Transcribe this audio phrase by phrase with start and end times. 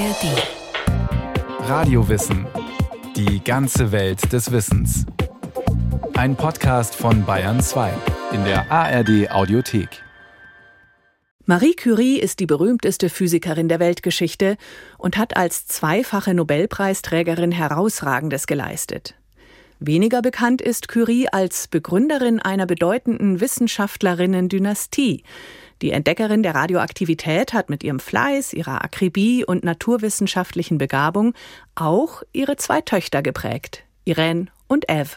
[0.00, 1.68] ARD.
[1.68, 2.46] Radiowissen.
[3.16, 5.04] Die ganze Welt des Wissens.
[6.14, 7.92] Ein Podcast von Bayern 2
[8.32, 9.90] in der ARD Audiothek.
[11.44, 14.56] Marie Curie ist die berühmteste Physikerin der Weltgeschichte
[14.96, 19.16] und hat als zweifache Nobelpreisträgerin herausragendes geleistet.
[19.80, 25.24] Weniger bekannt ist Curie als Begründerin einer bedeutenden Wissenschaftlerinnen-Dynastie.
[25.82, 31.34] Die Entdeckerin der Radioaktivität hat mit ihrem Fleiß, ihrer Akribie und naturwissenschaftlichen Begabung
[31.74, 35.16] auch ihre zwei Töchter geprägt, Irene und Eve.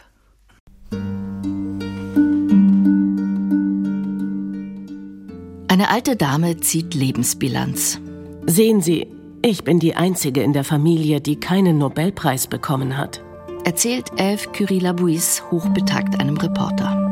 [5.68, 8.00] Eine alte Dame zieht Lebensbilanz.
[8.46, 9.08] Sehen Sie,
[9.42, 13.20] ich bin die Einzige in der Familie, die keinen Nobelpreis bekommen hat
[13.64, 17.03] erzählt Eve Curie-Labouisse hochbetagt einem Reporter.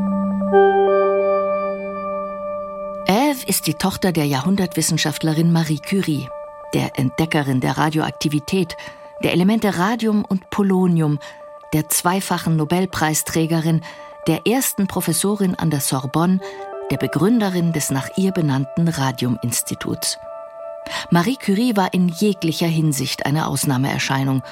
[3.52, 6.26] Ist die Tochter der Jahrhundertwissenschaftlerin Marie Curie,
[6.72, 8.78] der Entdeckerin der Radioaktivität,
[9.22, 11.18] der Elemente Radium und Polonium,
[11.74, 13.82] der zweifachen Nobelpreisträgerin,
[14.26, 16.40] der ersten Professorin an der Sorbonne,
[16.90, 20.16] der Begründerin des nach ihr benannten Radiuminstituts.
[21.10, 24.42] Marie Curie war in jeglicher Hinsicht eine Ausnahmeerscheinung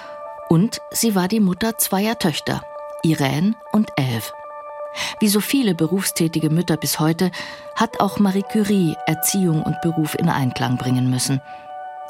[0.50, 2.60] und sie war die Mutter zweier Töchter,
[3.02, 4.30] Irene und Eve.
[5.20, 7.30] Wie so viele berufstätige Mütter bis heute
[7.74, 11.40] hat auch Marie Curie Erziehung und Beruf in Einklang bringen müssen.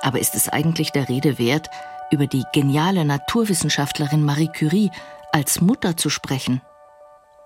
[0.02, 1.68] Aber ist es eigentlich der Rede wert,
[2.10, 4.90] über die geniale Naturwissenschaftlerin Marie Curie
[5.32, 6.60] als Mutter zu sprechen?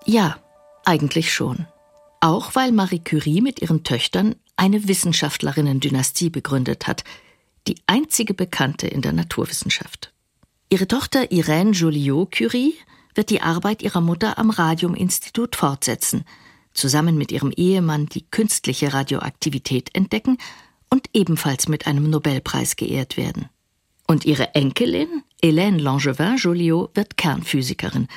[0.05, 0.37] Ja,
[0.85, 1.67] eigentlich schon.
[2.19, 7.03] Auch weil Marie Curie mit ihren Töchtern eine Wissenschaftlerinnen-Dynastie begründet hat,
[7.67, 10.13] die einzige bekannte in der Naturwissenschaft.
[10.69, 12.75] Ihre Tochter Irène Joliot-Curie
[13.15, 16.25] wird die Arbeit ihrer Mutter am Radiuminstitut fortsetzen,
[16.73, 20.37] zusammen mit ihrem Ehemann die künstliche Radioaktivität entdecken
[20.89, 23.49] und ebenfalls mit einem Nobelpreis geehrt werden.
[24.07, 28.07] Und ihre Enkelin, Hélène Langevin Joliot, wird Kernphysikerin.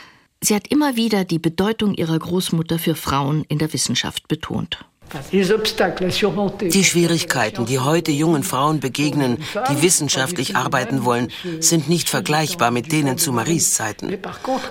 [0.42, 4.84] Sie hat immer wieder die Bedeutung ihrer Großmutter für Frauen in der Wissenschaft betont.
[5.32, 9.38] Die Schwierigkeiten, die heute jungen Frauen begegnen,
[9.70, 11.30] die wissenschaftlich arbeiten wollen,
[11.60, 14.16] sind nicht vergleichbar mit denen zu Maries Zeiten.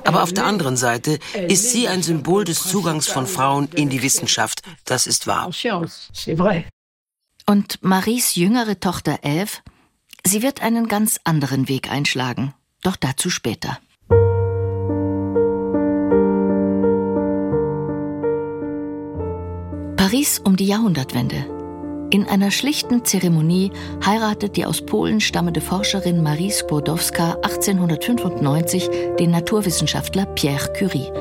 [0.05, 4.01] Aber auf der anderen Seite ist sie ein Symbol des Zugangs von Frauen in die
[4.03, 4.61] Wissenschaft.
[4.85, 5.49] Das ist wahr.
[7.49, 9.51] Und Maries jüngere Tochter Eve,
[10.25, 12.53] sie wird einen ganz anderen Weg einschlagen.
[12.83, 13.79] Doch dazu später.
[20.09, 22.07] Paris um die Jahrhundertwende.
[22.11, 23.73] In einer schlichten Zeremonie
[24.05, 31.11] heiratet die aus Polen stammende Forscherin Marie Skłodowska 1895 den Naturwissenschaftler Pierre Curie.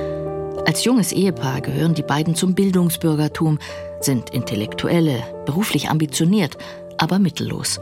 [0.69, 3.59] Als junges Ehepaar gehören die beiden zum Bildungsbürgertum,
[3.99, 6.57] sind Intellektuelle, beruflich ambitioniert,
[6.97, 7.81] aber mittellos.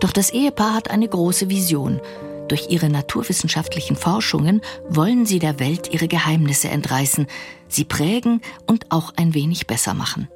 [0.00, 2.00] Doch das Ehepaar hat eine große Vision.
[2.50, 7.28] Durch ihre naturwissenschaftlichen Forschungen wollen sie der Welt ihre Geheimnisse entreißen,
[7.68, 10.28] sie prägen und auch ein wenig besser machen.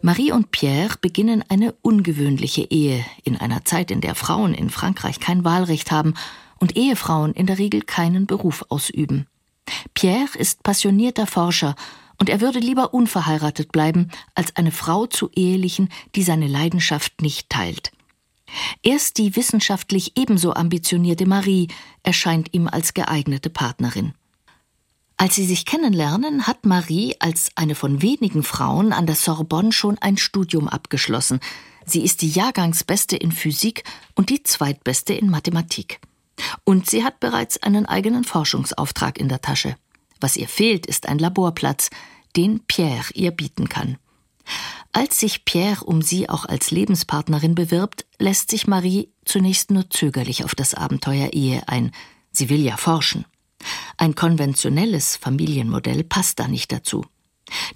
[0.00, 5.20] Marie und Pierre beginnen eine ungewöhnliche Ehe in einer Zeit, in der Frauen in Frankreich
[5.20, 6.14] kein Wahlrecht haben
[6.58, 9.28] und Ehefrauen in der Regel keinen Beruf ausüben.
[9.94, 11.76] Pierre ist passionierter Forscher
[12.18, 17.50] und er würde lieber unverheiratet bleiben, als eine Frau zu ehelichen, die seine Leidenschaft nicht
[17.50, 17.92] teilt.
[18.82, 21.68] Erst die wissenschaftlich ebenso ambitionierte Marie
[22.02, 24.14] erscheint ihm als geeignete Partnerin.
[25.16, 29.98] Als sie sich kennenlernen, hat Marie als eine von wenigen Frauen an der Sorbonne schon
[29.98, 31.40] ein Studium abgeschlossen.
[31.86, 36.00] Sie ist die Jahrgangsbeste in Physik und die zweitbeste in Mathematik.
[36.64, 39.76] Und sie hat bereits einen eigenen Forschungsauftrag in der Tasche.
[40.20, 41.90] Was ihr fehlt, ist ein Laborplatz,
[42.36, 43.98] den Pierre ihr bieten kann.
[44.92, 50.44] Als sich Pierre um sie auch als Lebenspartnerin bewirbt, lässt sich Marie zunächst nur zögerlich
[50.44, 51.92] auf das Abenteuer Ehe ein.
[52.30, 53.24] Sie will ja forschen.
[53.96, 57.04] Ein konventionelles Familienmodell passt da nicht dazu.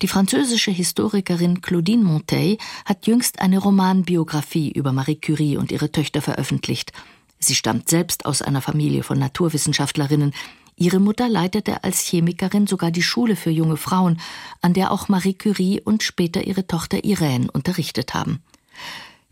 [0.03, 6.22] Die französische Historikerin Claudine Monteil hat jüngst eine Romanbiografie über Marie Curie und ihre Töchter
[6.22, 6.92] veröffentlicht.
[7.39, 10.33] Sie stammt selbst aus einer Familie von Naturwissenschaftlerinnen,
[10.78, 14.21] Ihre Mutter leitete als Chemikerin sogar die Schule für junge Frauen,
[14.61, 18.43] an der auch Marie Curie und später ihre Tochter Irène unterrichtet haben.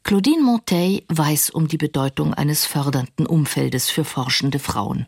[0.04, 5.06] Claudine Monteil weiß um die Bedeutung eines fördernden Umfeldes für forschende Frauen.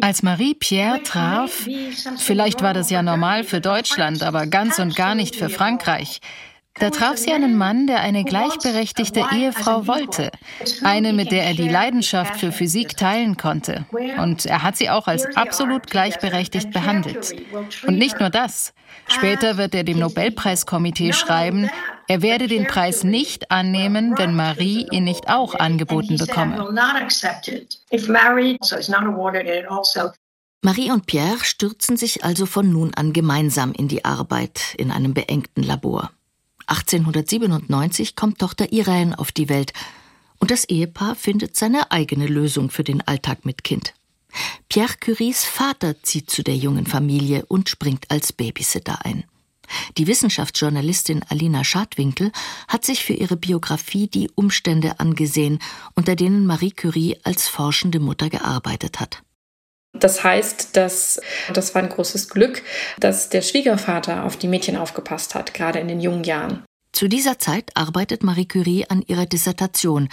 [0.00, 1.68] Als Marie Pierre traf,
[2.18, 6.20] vielleicht war das ja normal für Deutschland, aber ganz und gar nicht für Frankreich,
[6.74, 10.30] Da traf sie einen Mann, der eine gleichberechtigte Ehefrau wollte.
[10.82, 13.84] Eine, mit der er die Leidenschaft für Physik teilen konnte.
[14.18, 17.34] Und er hat sie auch als absolut gleichberechtigt behandelt.
[17.86, 18.72] Und nicht nur das.
[19.06, 21.70] Später wird er dem Nobelpreiskomitee schreiben,
[22.08, 26.56] er werde den Preis nicht annehmen, wenn Marie ihn nicht auch angeboten bekomme.
[30.64, 35.14] Marie und Pierre stürzen sich also von nun an gemeinsam in die Arbeit in einem
[35.14, 36.10] beengten Labor.
[36.66, 39.72] 1897 kommt Tochter Irene auf die Welt
[40.38, 43.94] und das Ehepaar findet seine eigene Lösung für den Alltag mit Kind.
[44.68, 49.24] Pierre Curies Vater zieht zu der jungen Familie und springt als Babysitter ein.
[49.96, 52.32] Die Wissenschaftsjournalistin Alina Schadwinkel
[52.68, 55.58] hat sich für ihre Biografie die Umstände angesehen,
[55.94, 59.22] unter denen Marie Curie als forschende Mutter gearbeitet hat.
[59.92, 61.20] Das heißt, dass
[61.52, 62.62] das war ein großes Glück,
[62.98, 66.64] dass der Schwiegervater auf die Mädchen aufgepasst hat, gerade in den jungen Jahren.
[66.92, 70.08] Zu dieser Zeit arbeitet Marie Curie an ihrer Dissertation.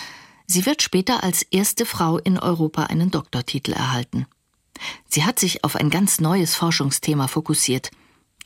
[0.48, 4.26] Sie wird später als erste Frau in Europa einen Doktortitel erhalten.
[5.08, 7.92] Sie hat sich auf ein ganz neues Forschungsthema fokussiert.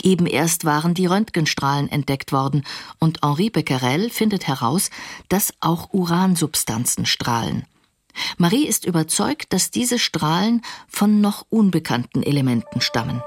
[0.01, 2.65] Eben erst waren die Röntgenstrahlen entdeckt worden
[2.99, 4.89] und Henri Becquerel findet heraus,
[5.29, 7.65] dass auch Uransubstanzen strahlen.
[8.37, 13.21] Marie ist überzeugt, dass diese Strahlen von noch unbekannten Elementen stammen.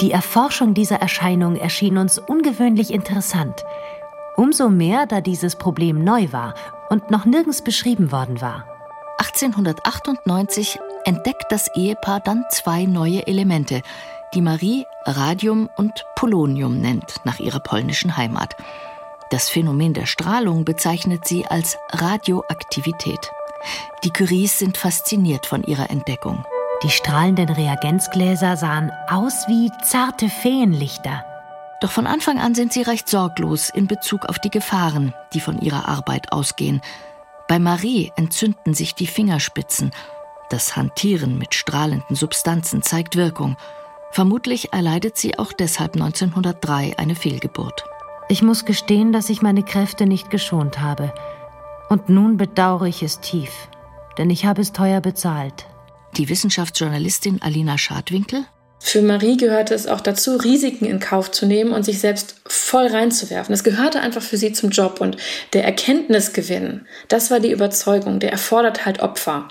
[0.00, 3.64] Die Erforschung dieser Erscheinung erschien uns ungewöhnlich interessant.
[4.36, 6.54] Umso mehr, da dieses Problem neu war
[6.88, 8.66] und noch nirgends beschrieben worden war.
[9.18, 13.82] 1898 entdeckt das Ehepaar dann zwei neue Elemente,
[14.32, 18.56] die Marie Radium und Polonium nennt, nach ihrer polnischen Heimat.
[19.30, 23.30] Das Phänomen der Strahlung bezeichnet sie als Radioaktivität.
[24.02, 26.44] Die Curies sind fasziniert von ihrer Entdeckung.
[26.82, 31.24] Die strahlenden Reagenzgläser sahen aus wie zarte Feenlichter.
[31.80, 35.60] Doch von Anfang an sind sie recht sorglos in Bezug auf die Gefahren, die von
[35.60, 36.80] ihrer Arbeit ausgehen.
[37.46, 39.92] Bei Marie entzünden sich die Fingerspitzen.
[40.48, 43.56] Das Hantieren mit strahlenden Substanzen zeigt Wirkung.
[44.10, 47.84] Vermutlich erleidet sie auch deshalb 1903 eine Fehlgeburt.
[48.30, 51.12] Ich muss gestehen, dass ich meine Kräfte nicht geschont habe.
[51.88, 53.50] Und nun bedauere ich es tief,
[54.18, 55.66] denn ich habe es teuer bezahlt.
[56.16, 58.44] Die Wissenschaftsjournalistin Alina Schadwinkel
[58.82, 62.86] für Marie gehörte es auch dazu, Risiken in Kauf zu nehmen und sich selbst voll
[62.86, 63.52] reinzuwerfen.
[63.52, 65.18] Es gehörte einfach für sie zum Job und
[65.52, 69.48] der Erkenntnisgewinn, das war die Überzeugung, der erfordert halt Opfer.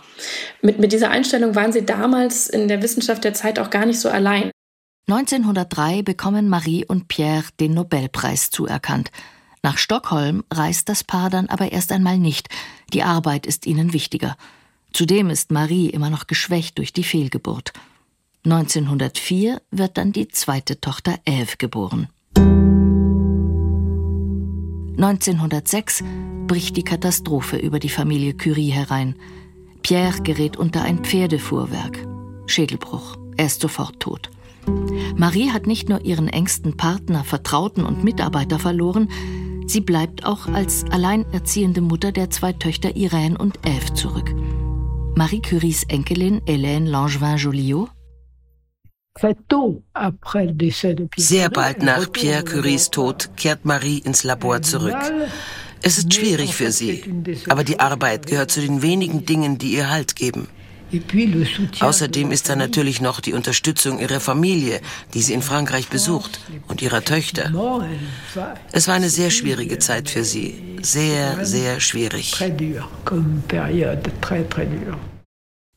[0.63, 3.99] Mit, mit dieser Einstellung waren sie damals in der Wissenschaft der Zeit auch gar nicht
[3.99, 4.49] so allein.
[5.11, 9.09] 1903 bekommen Marie und Pierre den Nobelpreis zuerkannt.
[9.63, 12.47] Nach Stockholm reist das Paar dann aber erst einmal nicht.
[12.93, 14.37] Die Arbeit ist ihnen wichtiger.
[14.93, 17.73] Zudem ist Marie immer noch geschwächt durch die Fehlgeburt.
[18.45, 22.07] 1904 wird dann die zweite Tochter Eve geboren.
[24.97, 26.03] 1906
[26.45, 29.15] bricht die Katastrophe über die Familie Curie herein.
[29.81, 32.05] Pierre gerät unter ein Pferdefuhrwerk.
[32.45, 33.17] Schädelbruch.
[33.37, 34.29] Er ist sofort tot.
[35.15, 39.09] Marie hat nicht nur ihren engsten Partner, Vertrauten und Mitarbeiter verloren,
[39.67, 44.33] sie bleibt auch als alleinerziehende Mutter der zwei Töchter Irène und Eve zurück.
[45.15, 47.89] Marie Curies Enkelin Hélène Langevin-Joliot
[51.17, 54.95] sehr bald nach Pierre Curies Tod kehrt Marie ins Labor zurück.
[55.81, 57.03] Es ist schwierig für sie,
[57.49, 60.47] aber die Arbeit gehört zu den wenigen Dingen, die ihr Halt geben.
[61.79, 64.81] Außerdem ist da natürlich noch die Unterstützung ihrer Familie,
[65.13, 67.51] die sie in Frankreich besucht, und ihrer Töchter.
[68.71, 70.79] Es war eine sehr schwierige Zeit für sie.
[70.81, 72.35] Sehr, sehr schwierig.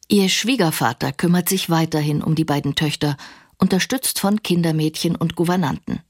[0.09, 3.17] Ihr Schwiegervater kümmert sich weiterhin um die beiden Töchter,
[3.59, 6.01] unterstützt von Kindermädchen und Gouvernanten.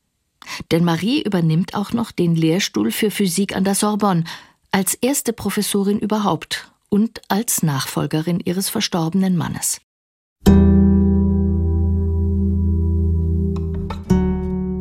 [0.70, 4.24] Denn Marie übernimmt auch noch den Lehrstuhl für Physik an der Sorbonne
[4.72, 9.80] als erste Professorin überhaupt und als Nachfolgerin ihres verstorbenen Mannes.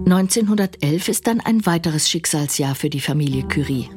[0.05, 3.89] (1911) ist dann ein weiteres Schicksalsjahr für die Familie Curie.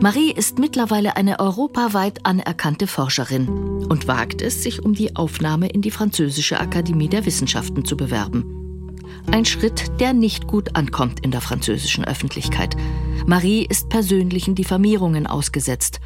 [0.00, 3.48] Marie ist mittlerweile eine europaweit anerkannte Forscherin
[3.88, 8.96] und wagt es, sich um die Aufnahme in die Französische Akademie der Wissenschaften zu bewerben.
[9.30, 12.76] Ein Schritt, der nicht gut ankommt in der französischen Öffentlichkeit.
[13.24, 16.00] Marie ist persönlichen Diffamierungen ausgesetzt.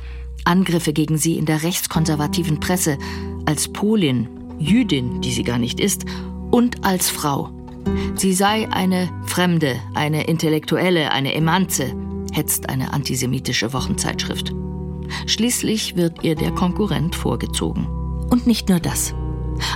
[0.46, 2.98] Angriffe gegen sie in der rechtskonservativen Presse,
[3.44, 6.04] als Polin, Jüdin, die sie gar nicht ist,
[6.50, 7.50] und als Frau.
[8.14, 11.94] Sie sei eine Fremde, eine Intellektuelle, eine Emanze,
[12.32, 14.54] hetzt eine antisemitische Wochenzeitschrift.
[15.26, 17.86] Schließlich wird ihr der Konkurrent vorgezogen.
[18.30, 19.14] Und nicht nur das.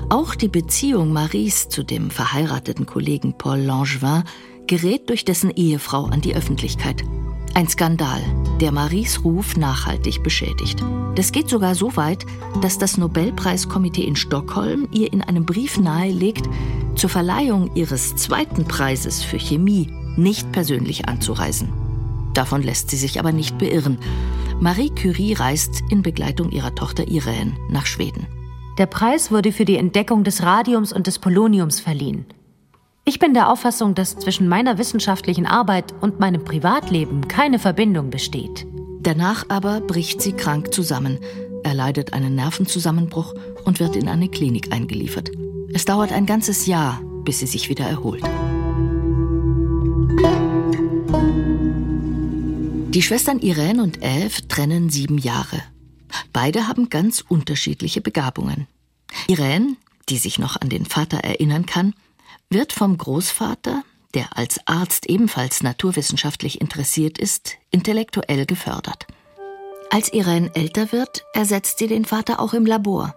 [0.08, 4.24] Auch die Beziehung Maries zu dem verheirateten Kollegen Paul Langevin
[4.66, 7.02] gerät durch dessen Ehefrau an die Öffentlichkeit.
[7.54, 8.20] Ein Skandal,
[8.60, 10.84] der Maries Ruf nachhaltig beschädigt.
[11.14, 12.26] Das geht sogar so weit,
[12.60, 16.48] dass das Nobelpreiskomitee in Stockholm ihr in einem Brief nahelegt,
[16.94, 21.72] zur Verleihung ihres zweiten Preises für Chemie nicht persönlich anzureisen.
[22.34, 23.98] Davon lässt sie sich aber nicht beirren.
[24.60, 28.26] Marie Curie reist in Begleitung ihrer Tochter Irene nach Schweden.
[28.78, 32.26] Der Preis wurde für die Entdeckung des Radiums und des Poloniums verliehen.
[33.10, 38.68] Ich bin der Auffassung, dass zwischen meiner wissenschaftlichen Arbeit und meinem Privatleben keine Verbindung besteht.
[39.00, 41.18] Danach aber bricht sie krank zusammen.
[41.64, 45.32] Er leidet einen Nervenzusammenbruch und wird in eine Klinik eingeliefert.
[45.74, 48.22] Es dauert ein ganzes Jahr, bis sie sich wieder erholt.
[52.94, 55.60] Die Schwestern Irene und Eve trennen sieben Jahre.
[56.32, 58.68] Beide haben ganz unterschiedliche Begabungen.
[59.26, 59.74] Irene,
[60.08, 61.92] die sich noch an den Vater erinnern kann,
[62.50, 69.06] wird vom Großvater, der als Arzt ebenfalls naturwissenschaftlich interessiert ist, intellektuell gefördert.
[69.90, 73.14] Als Irene älter wird, ersetzt sie den Vater auch im Labor.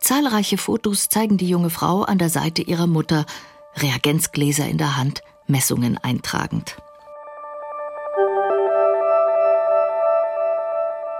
[0.00, 3.26] Zahlreiche Fotos zeigen die junge Frau an der Seite ihrer Mutter,
[3.76, 6.76] Reagenzgläser in der Hand, Messungen eintragend.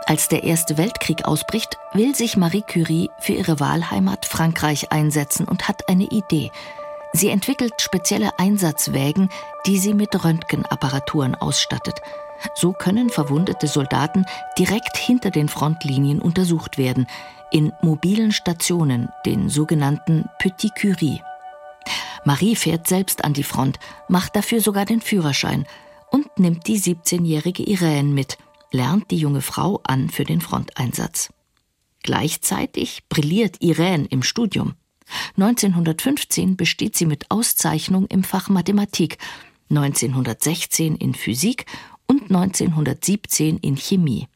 [0.06, 5.68] Als der Erste Weltkrieg ausbricht, will sich Marie Curie für ihre Wahlheimat Frankreich einsetzen und
[5.68, 6.50] hat eine Idee–
[7.12, 9.28] Sie entwickelt spezielle Einsatzwägen,
[9.66, 12.00] die sie mit Röntgenapparaturen ausstattet.
[12.54, 14.24] So können verwundete Soldaten
[14.58, 17.06] direkt hinter den Frontlinien untersucht werden,
[17.50, 21.22] in mobilen Stationen, den sogenannten Petit Curie.
[22.24, 23.78] Marie fährt selbst an die Front,
[24.08, 25.66] macht dafür sogar den Führerschein
[26.10, 28.38] und nimmt die 17-jährige Irene mit,
[28.70, 31.30] lernt die junge Frau an für den Fronteinsatz.
[32.02, 34.74] Gleichzeitig brilliert Irene im Studium.
[35.36, 39.18] 1915 besteht sie mit Auszeichnung im Fach Mathematik,
[39.70, 41.66] 1916 in Physik
[42.06, 44.28] und 1917 in Chemie.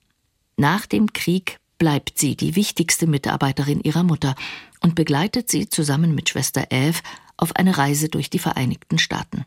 [0.56, 4.34] Nach dem Krieg bleibt sie die wichtigste Mitarbeiterin ihrer Mutter
[4.80, 7.00] und begleitet sie zusammen mit Schwester Eve
[7.36, 9.44] auf eine Reise durch die Vereinigten Staaten.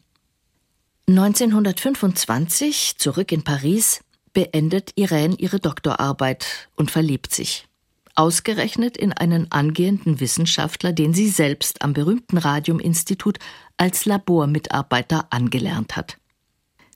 [1.08, 4.02] 1925, zurück in Paris,
[4.34, 7.69] beendet Irene ihre Doktorarbeit und verliebt sich
[8.16, 13.39] ausgerechnet in einen angehenden Wissenschaftler, den sie selbst am berühmten Radiuminstitut
[13.78, 16.18] als Labormitarbeiter angelernt hat.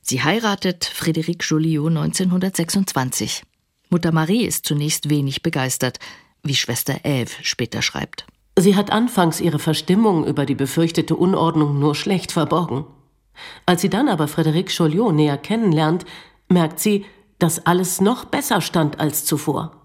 [0.02, 3.42] Sie heiratet Frédéric Joliot 1926.
[3.88, 5.98] Mutter Marie ist zunächst wenig begeistert,
[6.42, 8.26] wie Schwester Eve später schreibt.
[8.58, 12.84] Sie hat anfangs ihre Verstimmung über die befürchtete Unordnung nur schlecht verborgen.
[13.66, 16.04] Als sie dann aber Frédéric Joliot näher kennenlernt,
[16.48, 17.04] merkt sie,
[17.38, 19.83] dass alles noch besser stand als zuvor.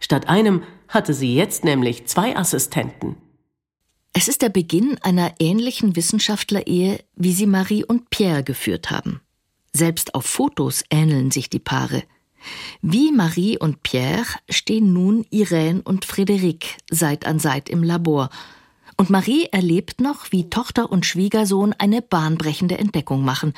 [0.00, 3.16] Statt einem hatte sie jetzt nämlich zwei Assistenten.
[4.12, 9.20] Es ist der Beginn einer ähnlichen Wissenschaftlerehe, wie sie Marie und Pierre geführt haben.
[9.72, 12.02] Selbst auf Fotos ähneln sich die Paare.
[12.82, 18.30] Wie Marie und Pierre stehen nun Irene und Frédéric Seit an Seit im Labor.
[18.96, 23.52] Und Marie erlebt noch, wie Tochter und Schwiegersohn eine bahnbrechende Entdeckung machen.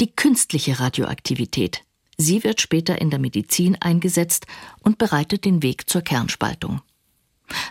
[0.00, 1.82] Die künstliche Radioaktivität.
[2.18, 4.46] Sie wird später in der Medizin eingesetzt
[4.80, 6.80] und bereitet den Weg zur Kernspaltung.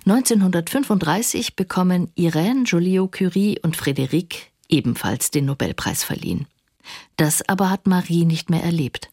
[0.06, 4.36] 1935 bekommen Irene Joliot-Curie und Frédéric
[4.70, 6.48] ebenfalls den Nobelpreis verliehen.
[7.18, 9.10] Das aber hat Marie nicht mehr erlebt.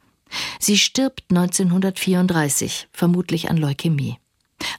[0.59, 4.19] Sie stirbt 1934, vermutlich an Leukämie.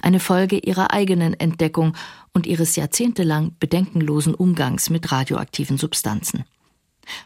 [0.01, 1.95] Eine Folge ihrer eigenen Entdeckung
[2.33, 6.45] und ihres jahrzehntelang bedenkenlosen Umgangs mit radioaktiven Substanzen.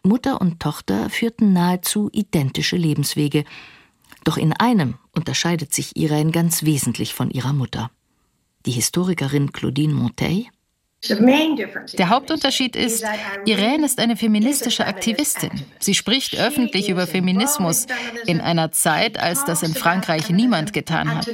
[0.04, 3.44] Mutter und Tochter führten nahezu identische Lebenswege.
[4.24, 7.92] Doch in einem unterscheidet sich Irene ganz wesentlich von ihrer Mutter.
[8.66, 10.48] Die Historikerin Claudine Monteil
[11.98, 13.06] der Hauptunterschied ist,
[13.46, 15.52] Irene ist eine feministische Aktivistin.
[15.80, 17.86] Sie spricht öffentlich über Feminismus
[18.26, 21.28] in einer Zeit, als das in Frankreich niemand getan hat.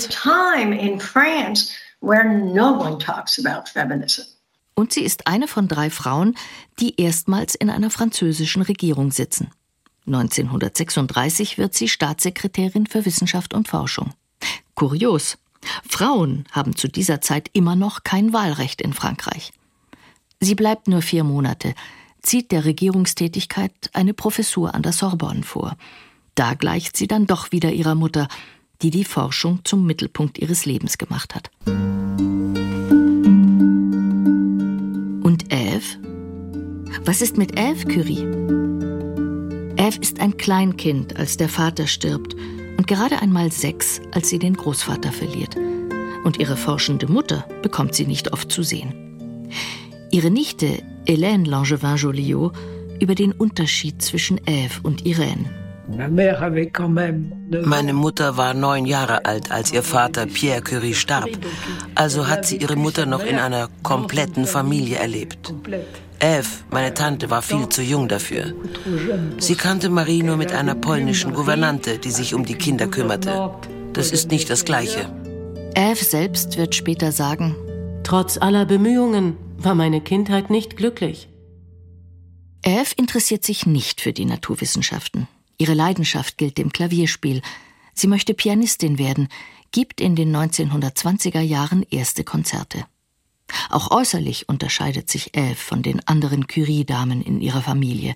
[4.75, 6.35] Und sie ist eine von drei Frauen,
[6.79, 9.51] die erstmals in einer französischen Regierung sitzen.
[10.07, 14.13] 1936 wird sie Staatssekretärin für Wissenschaft und Forschung.
[14.75, 15.37] Kurios.
[15.87, 19.53] Frauen haben zu dieser Zeit immer noch kein Wahlrecht in Frankreich.
[20.41, 21.73] Sie bleibt nur vier Monate,
[22.21, 25.77] zieht der Regierungstätigkeit eine Professur an der Sorbonne vor.
[26.35, 28.27] Da gleicht sie dann doch wieder ihrer Mutter,
[28.81, 31.49] die die Forschung zum Mittelpunkt ihres Lebens gemacht hat.
[35.83, 37.03] Eve?
[37.05, 38.23] Was ist mit Eve Curie?
[39.75, 42.35] Eve ist ein Kleinkind, als der Vater stirbt
[42.77, 45.55] und gerade einmal sechs, als sie den Großvater verliert.
[46.23, 49.49] Und ihre forschende Mutter bekommt sie nicht oft zu sehen.
[50.11, 52.53] Ihre Nichte, Hélène Langevin Joliot,
[53.01, 55.62] über den Unterschied zwischen Eve und Irene.
[57.65, 61.29] Meine Mutter war neun Jahre alt, als ihr Vater Pierre Curie starb.
[61.95, 65.53] Also hat sie ihre Mutter noch in einer kompletten Familie erlebt.
[66.19, 68.53] Eve, meine Tante, war viel zu jung dafür.
[69.39, 73.51] Sie kannte Marie nur mit einer polnischen Gouvernante, die sich um die Kinder kümmerte.
[73.91, 75.09] Das ist nicht das Gleiche.
[75.75, 77.55] Eve selbst wird später sagen,
[78.03, 81.29] Trotz aller Bemühungen war meine Kindheit nicht glücklich.
[82.61, 85.27] Eve interessiert sich nicht für die Naturwissenschaften.
[85.63, 87.41] Ihre Leidenschaft gilt dem Klavierspiel.
[87.93, 89.29] Sie möchte Pianistin werden,
[89.71, 92.85] gibt in den 1920er Jahren erste Konzerte.
[93.69, 98.13] Auch äußerlich unterscheidet sich Eve von den anderen Curie-Damen in ihrer Familie.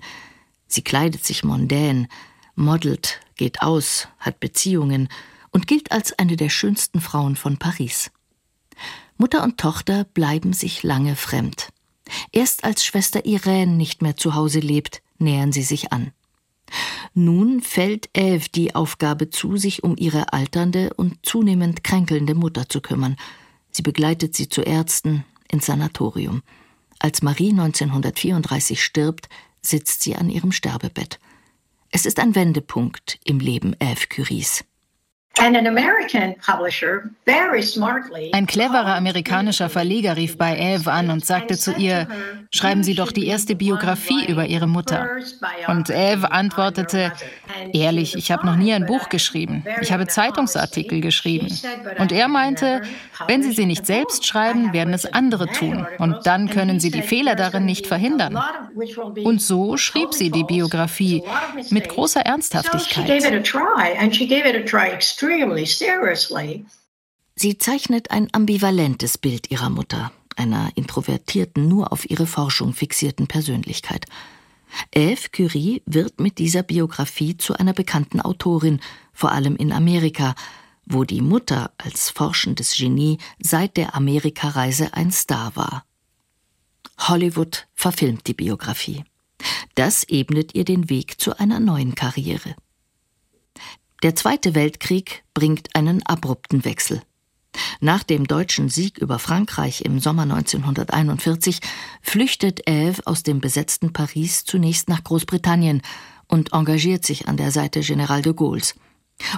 [0.68, 2.10] Sie kleidet sich mondän,
[2.56, 5.08] modelt, geht aus, hat Beziehungen
[5.52, 8.12] und gilt als eine der schönsten Frauen von Paris.
[9.16, 11.70] Mutter und Tochter bleiben sich lange fremd.
[12.34, 16.12] Erst als Schwester Irene nicht mehr zu Hause lebt, nähern sie sich an.
[17.14, 22.82] Nun fällt Eve die Aufgabe zu, sich um ihre alternde und zunehmend kränkelnde Mutter zu
[22.82, 23.16] kümmern.
[23.72, 26.42] Sie begleitet sie zu Ärzten ins Sanatorium.
[27.00, 29.30] Als Marie 1934 stirbt,
[29.62, 31.20] sitzt sie an ihrem Sterbebett.
[31.92, 34.66] Es ist ein Wendepunkt im Leben Eve Curies.
[38.34, 42.08] Ein cleverer amerikanischer Verleger rief bei Eve an und sagte zu ihr,
[42.52, 45.10] schreiben Sie doch die erste Biografie über Ihre Mutter.
[45.68, 47.12] Und Eve antwortete,
[47.74, 49.64] ehrlich, ich habe noch nie ein Buch geschrieben.
[49.82, 51.48] Ich habe Zeitungsartikel geschrieben.
[51.98, 52.82] Und er meinte,
[53.28, 55.86] wenn Sie sie nicht selbst schreiben, werden es andere tun.
[56.00, 58.40] Und dann können Sie die Fehler darin nicht verhindern.
[59.24, 61.24] Und so schrieb sie die Biografie
[61.70, 63.08] mit großer Ernsthaftigkeit.
[67.36, 74.06] Sie zeichnet ein ambivalentes Bild ihrer Mutter, einer introvertierten, nur auf ihre Forschung fixierten Persönlichkeit.
[74.92, 78.80] Eve Curie wird mit dieser Biografie zu einer bekannten Autorin,
[79.14, 80.36] vor allem in Amerika,
[80.86, 85.86] wo die Mutter als forschendes Genie seit der Amerikareise ein Star war.
[87.00, 89.04] Hollywood verfilmt die Biografie.
[89.76, 92.56] Das ebnet ihr den Weg zu einer neuen Karriere.
[94.04, 97.02] Der Zweite Weltkrieg bringt einen abrupten Wechsel.
[97.80, 101.60] Nach dem deutschen Sieg über Frankreich im Sommer 1941
[102.04, 105.82] flüchtet Eve aus dem besetzten Paris zunächst nach Großbritannien
[106.28, 108.76] und engagiert sich an der Seite General de Gaulles.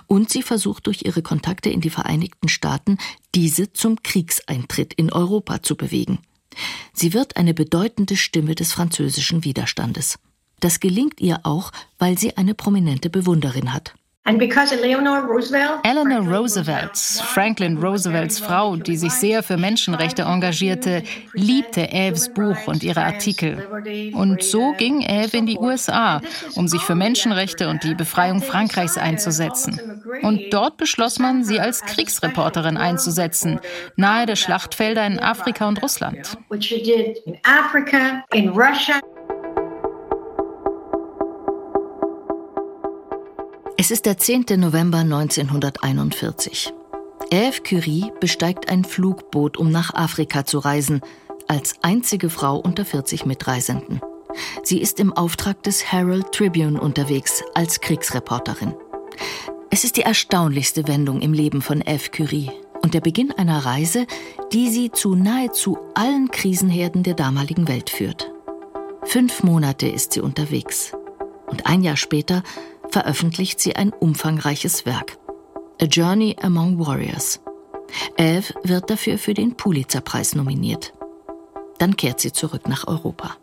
[0.08, 2.98] Und sie versucht durch ihre Kontakte in die Vereinigten Staaten,
[3.36, 6.20] diese zum Kriegseintritt in Europa zu bewegen.
[6.92, 10.20] Sie wird eine bedeutende Stimme des französischen Widerstandes.
[10.60, 13.94] Das gelingt ihr auch, weil sie eine prominente Bewunderin hat.
[15.84, 21.02] Eleanor Roosevelt, Franklin Roosevelts Frau, die sich sehr für Menschenrechte engagierte,
[21.34, 23.66] liebte Eves Buch und ihre Artikel.
[24.14, 26.22] Und so ging Eve in die USA,
[26.56, 30.04] um sich für Menschenrechte und die Befreiung Frankreichs einzusetzen.
[30.22, 33.60] Und dort beschloss man, sie als Kriegsreporterin einzusetzen,
[33.96, 36.38] nahe der Schlachtfelder in Afrika und Russland.
[43.82, 44.44] Es ist der 10.
[44.58, 46.74] November 1941.
[47.32, 51.00] Eve Curie besteigt ein Flugboot, um nach Afrika zu reisen,
[51.48, 54.02] als einzige Frau unter 40 Mitreisenden.
[54.64, 58.74] Sie ist im Auftrag des Herald Tribune unterwegs als Kriegsreporterin.
[59.70, 64.08] Es ist die erstaunlichste Wendung im Leben von Eve Curie und der Beginn einer Reise,
[64.52, 68.30] die sie zu nahezu allen Krisenherden der damaligen Welt führt.
[69.04, 70.92] Fünf Monate ist sie unterwegs.
[71.48, 72.44] Und ein Jahr später
[72.92, 75.18] veröffentlicht sie ein umfangreiches Werk.
[75.82, 77.40] A Journey Among Warriors.
[78.18, 80.94] Eve wird dafür für den Pulitzerpreis nominiert.
[81.78, 83.38] Dann kehrt sie zurück nach Europa.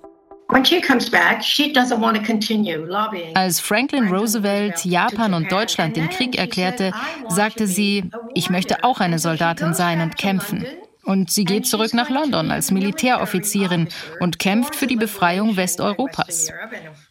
[3.34, 6.92] Als Franklin Roosevelt Japan und Deutschland den Krieg erklärte,
[7.28, 10.64] sagte sie, ich möchte auch eine Soldatin sein und kämpfen.
[11.06, 13.88] Und sie geht zurück nach London als Militäroffizierin
[14.18, 16.50] und kämpft für die Befreiung Westeuropas.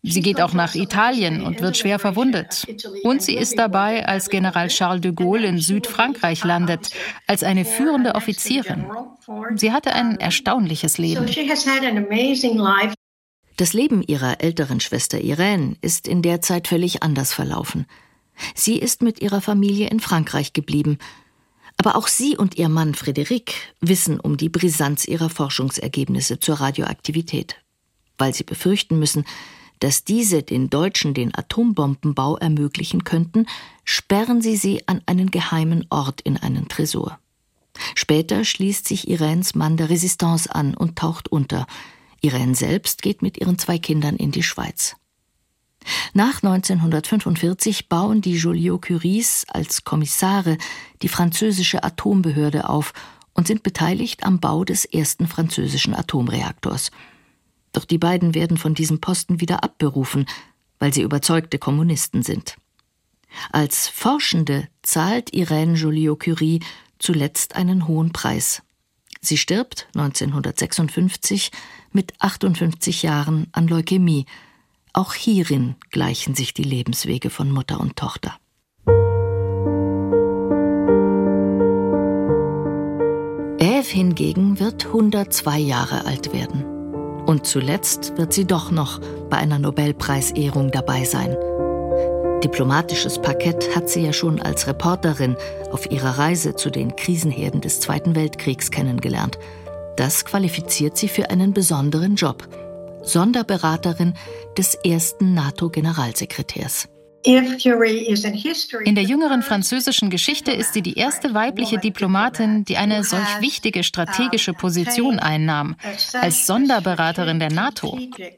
[0.03, 2.67] Sie geht auch nach Italien und wird schwer verwundet.
[3.03, 6.89] Und sie ist dabei, als General Charles de Gaulle in Südfrankreich landet,
[7.25, 8.85] als eine führende Offizierin.
[9.55, 11.25] Sie hatte ein erstaunliches Leben.
[13.55, 17.85] Das Leben ihrer älteren Schwester Irene ist in der Zeit völlig anders verlaufen.
[18.53, 20.97] Sie ist mit ihrer Familie in Frankreich geblieben
[21.77, 27.55] aber auch sie und ihr Mann Frédéric wissen um die Brisanz ihrer Forschungsergebnisse zur Radioaktivität,
[28.17, 29.25] weil sie befürchten müssen,
[29.79, 33.45] dass diese den Deutschen den Atombombenbau ermöglichen könnten,
[33.83, 37.19] sperren sie sie an einen geheimen Ort in einen Tresor.
[37.93, 41.67] Später schließt sich Irens Mann der Resistance an und taucht unter.
[42.21, 44.95] Irene selbst geht mit ihren zwei Kindern in die Schweiz.
[46.13, 50.57] Nach 1945 bauen die Joliot-Curies als Kommissare
[51.01, 52.93] die französische Atombehörde auf
[53.33, 56.91] und sind beteiligt am Bau des ersten französischen Atomreaktors.
[57.73, 60.25] Doch die beiden werden von diesem Posten wieder abberufen,
[60.79, 62.55] weil sie überzeugte Kommunisten sind.
[63.51, 66.61] Als Forschende zahlt Irène Joliot-Curie
[66.99, 68.61] zuletzt einen hohen Preis.
[69.21, 71.51] Sie stirbt 1956
[71.91, 74.25] mit 58 Jahren an Leukämie.
[74.97, 78.37] Auch hierin gleichen sich die Lebenswege von Mutter und Tochter.
[83.59, 86.63] Eve hingegen wird 102 Jahre alt werden.
[87.25, 91.35] Und zuletzt wird sie doch noch bei einer Nobelpreisehrung dabei sein.
[92.41, 95.35] Diplomatisches Parkett hat sie ja schon als Reporterin
[95.73, 99.39] auf ihrer Reise zu den Krisenherden des Zweiten Weltkriegs kennengelernt.
[99.97, 102.47] Das qualifiziert sie für einen besonderen Job.
[103.05, 104.13] Sonderberaterin
[104.57, 106.89] des ersten NATO-Generalsekretärs.
[107.25, 113.83] In der jüngeren französischen Geschichte ist sie die erste weibliche Diplomatin, die eine solch wichtige
[113.83, 115.75] strategische Position einnahm,
[116.13, 117.97] als Sonderberaterin der NATO.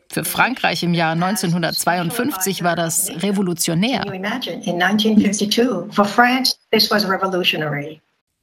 [0.10, 4.06] Für Frankreich im Jahr 1952 war das revolutionär.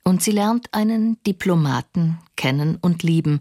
[0.06, 3.40] Und sie lernt einen Diplomaten kennen und lieben,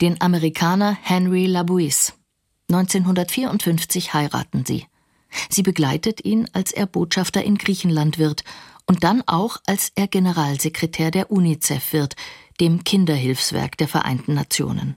[0.00, 2.14] den Amerikaner Henry Labouisse.
[2.68, 4.86] 1954 heiraten sie.
[5.48, 8.44] Sie begleitet ihn, als er Botschafter in Griechenland wird
[8.86, 12.16] und dann auch, als er Generalsekretär der UNICEF wird,
[12.60, 14.96] dem Kinderhilfswerk der Vereinten Nationen.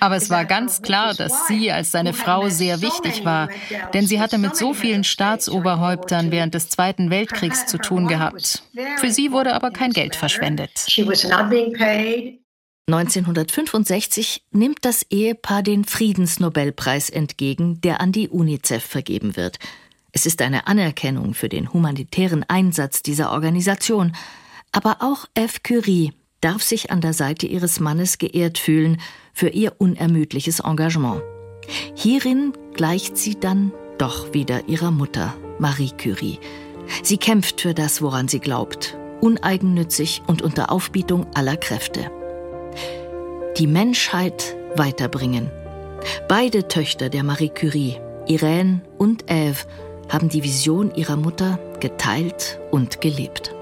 [0.00, 3.48] Aber es war ganz klar, dass sie als seine Frau sehr wichtig war,
[3.92, 8.62] denn sie hatte mit so vielen Staatsoberhäuptern während des Zweiten Weltkriegs zu tun gehabt.
[8.98, 10.86] Für sie wurde aber kein Geld verschwendet.
[12.88, 19.58] 1965 nimmt das Ehepaar den Friedensnobelpreis entgegen, der an die UNICEF vergeben wird.
[20.12, 24.12] Es ist eine Anerkennung für den humanitären Einsatz dieser Organisation.
[24.70, 25.64] Aber auch F.
[25.64, 29.00] Curie darf sich an der Seite ihres Mannes geehrt fühlen
[29.32, 31.22] für ihr unermüdliches Engagement.
[31.96, 36.38] Hierin gleicht sie dann doch wieder ihrer Mutter, Marie Curie.
[37.02, 42.12] Sie kämpft für das, woran sie glaubt, uneigennützig und unter Aufbietung aller Kräfte
[43.58, 45.50] die Menschheit weiterbringen.
[46.28, 47.96] Beide Töchter der Marie Curie,
[48.28, 49.66] Irène und Ève,
[50.10, 53.54] haben die Vision ihrer Mutter geteilt und gelebt.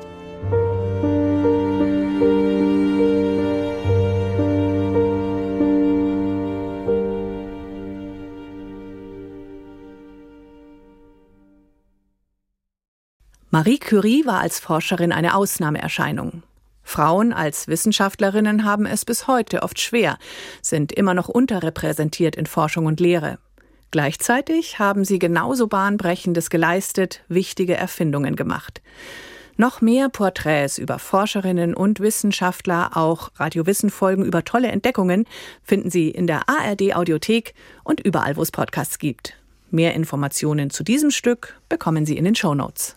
[13.51, 16.43] Marie Curie war als Forscherin eine Ausnahmeerscheinung.
[16.85, 20.19] Frauen als Wissenschaftlerinnen haben es bis heute oft schwer,
[20.63, 23.39] sind immer noch unterrepräsentiert in Forschung und Lehre.
[23.91, 28.83] Gleichzeitig haben sie genauso bahnbrechendes geleistet, wichtige Erfindungen gemacht.
[29.57, 35.27] Noch mehr Porträts über Forscherinnen und Wissenschaftler, auch Radiowissen-Folgen über tolle Entdeckungen
[35.63, 39.35] finden Sie in der ARD Audiothek und überall, wo es Podcasts gibt.
[39.71, 42.97] Mehr Informationen zu diesem Stück bekommen Sie in den Show Notes.